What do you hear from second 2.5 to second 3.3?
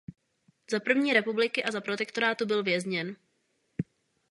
vězněn.